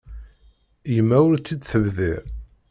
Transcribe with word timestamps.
Yemma 0.95 1.17
ur 1.29 1.33
tt-id-tebdir. 1.39 2.21